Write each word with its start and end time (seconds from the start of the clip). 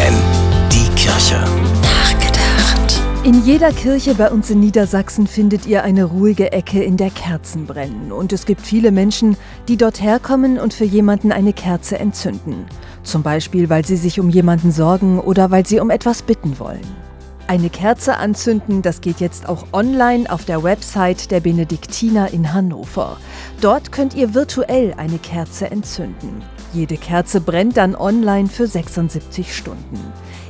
FFN, 0.00 0.14
die 0.72 0.88
Kirche. 0.94 1.36
Nachgedacht. 1.82 3.00
In 3.22 3.44
jeder 3.44 3.70
Kirche 3.70 4.14
bei 4.14 4.30
uns 4.30 4.48
in 4.48 4.60
Niedersachsen 4.60 5.26
findet 5.26 5.66
ihr 5.66 5.84
eine 5.84 6.04
ruhige 6.04 6.52
Ecke, 6.52 6.82
in 6.82 6.96
der 6.96 7.10
Kerzen 7.10 7.66
brennen. 7.66 8.10
Und 8.10 8.32
es 8.32 8.46
gibt 8.46 8.62
viele 8.62 8.92
Menschen, 8.92 9.36
die 9.68 9.76
dort 9.76 10.00
herkommen 10.00 10.58
und 10.58 10.72
für 10.72 10.84
jemanden 10.84 11.32
eine 11.32 11.52
Kerze 11.52 11.98
entzünden. 11.98 12.64
Zum 13.02 13.22
Beispiel, 13.22 13.68
weil 13.68 13.84
sie 13.84 13.96
sich 13.96 14.20
um 14.20 14.30
jemanden 14.30 14.72
sorgen 14.72 15.18
oder 15.18 15.50
weil 15.50 15.66
sie 15.66 15.80
um 15.80 15.90
etwas 15.90 16.22
bitten 16.22 16.58
wollen. 16.58 17.09
Eine 17.50 17.68
Kerze 17.68 18.16
anzünden, 18.16 18.80
das 18.80 19.00
geht 19.00 19.18
jetzt 19.18 19.48
auch 19.48 19.66
online 19.72 20.30
auf 20.30 20.44
der 20.44 20.62
Website 20.62 21.32
der 21.32 21.40
Benediktiner 21.40 22.32
in 22.32 22.52
Hannover. 22.52 23.16
Dort 23.60 23.90
könnt 23.90 24.14
ihr 24.14 24.34
virtuell 24.34 24.94
eine 24.96 25.18
Kerze 25.18 25.68
entzünden. 25.68 26.44
Jede 26.72 26.96
Kerze 26.96 27.40
brennt 27.40 27.76
dann 27.76 27.96
online 27.96 28.46
für 28.46 28.68
76 28.68 29.52
Stunden. 29.52 29.98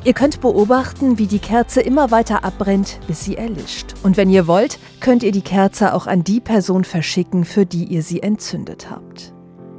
Ihr 0.05 0.12
könnt 0.12 0.42
beobachten, 0.42 1.16
wie 1.16 1.27
die 1.27 1.39
Kerze 1.39 1.80
immer 1.80 2.11
weiter 2.11 2.45
abbrennt, 2.45 3.01
bis 3.06 3.25
sie 3.25 3.39
erlischt. 3.39 3.95
Und 4.03 4.19
wenn 4.19 4.28
ihr 4.28 4.47
wollt, 4.47 4.78
könnt 5.01 5.23
ihr 5.23 5.33
die 5.33 5.41
Kerze 5.41 5.95
auch 5.95 6.06
an 6.06 6.23
die 6.23 6.41
Person 6.41 6.84
verschicken, 6.84 7.47
für 7.47 7.64
die 7.64 7.84
ihr 7.84 8.03
sie 8.03 8.23
entzündet 8.23 8.91
habt. 8.91 9.33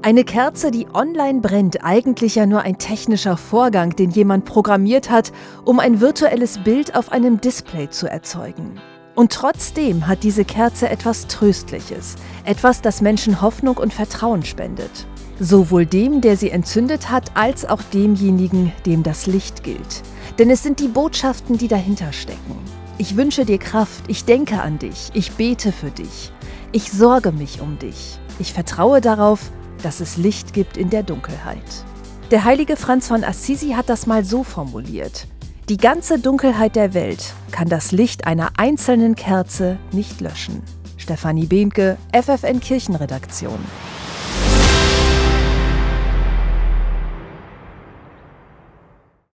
Eine 0.04 0.23
Kerze, 0.23 0.72
die 0.72 0.88
online 0.91 1.41
brennt, 1.41 1.84
eigentlich 1.84 2.34
ja 2.34 2.48
nur 2.48 2.62
ein 2.62 2.80
technischer 2.80 3.38
Vorgang, 3.38 3.96
den 3.96 4.10
jemand 4.10 4.46
programmiert 4.46 5.12
hat, 5.12 5.32
um 5.64 5.80
ein 5.80 6.02
virtuelles 6.02 6.58
Bild 6.58 6.96
auf 6.96 7.12
einem 7.12 7.40
Display 7.40 7.88
zu 7.88 8.10
erzeugen. 8.10 8.82
Und 9.14 9.32
trotzdem 9.32 10.08
hat 10.08 10.24
diese 10.24 10.44
Kerze 10.44 10.90
etwas 10.90 11.27
Tröstliches, 11.27 12.16
etwas, 12.46 12.82
das 12.82 13.02
Menschen 13.02 13.41
Hoffnung 13.41 13.77
und 13.77 13.94
Vertrauen 13.94 14.44
spendet. 14.44 15.05
Sowohl 15.40 15.86
dem, 15.86 16.20
der 16.20 16.36
sie 16.36 16.49
entzündet 16.49 17.12
hat, 17.12 17.38
als 17.38 17.63
auch 17.70 17.84
demjenigen, 17.94 18.72
dem 18.88 19.04
das 19.04 19.27
Licht 19.27 19.63
gilt. 19.63 20.02
Denn 20.40 20.49
es 20.49 20.63
sind 20.63 20.80
die 20.80 20.88
Botschaften, 20.88 21.60
die 21.60 21.68
dahinter 21.68 22.12
stecken. 22.12 22.57
Ich 22.98 23.18
wünsche 23.18 23.46
dir 23.46 23.60
Kraft, 23.60 24.05
ich 24.07 24.26
denke 24.26 24.63
an 24.63 24.79
dich, 24.79 25.12
ich 25.13 25.34
bete 25.34 25.72
für 25.72 25.91
dich, 25.91 26.32
ich 26.72 26.91
sorge 26.91 27.32
mich 27.32 27.62
um 27.62 27.77
dich, 27.77 28.20
ich 28.40 28.54
vertraue 28.54 28.99
darauf, 28.99 29.52
dass 29.82 29.99
es 29.99 30.18
Licht 30.18 30.54
gibt 30.54 30.77
in 30.77 30.90
der 30.90 31.04
Dunkelheit. 31.04 31.85
Der 32.32 32.46
heilige 32.46 32.77
Franz 32.77 33.07
von 33.07 33.24
Assisi 33.24 33.71
hat 33.71 33.90
das 33.90 34.07
mal 34.07 34.23
so 34.23 34.43
formuliert. 34.43 35.27
Die 35.70 35.77
ganze 35.77 36.20
Dunkelheit 36.20 36.76
der 36.76 36.93
Welt 36.93 37.34
kann 37.51 37.70
das 37.70 37.91
Licht 37.91 38.26
einer 38.26 38.51
einzelnen 38.57 39.15
Kerze 39.15 39.77
nicht 39.91 40.21
löschen. 40.21 40.63
Stefanie 40.98 41.46
Behnke, 41.46 41.98
FFN 42.13 42.60
Kirchenredaktion. 42.60 43.60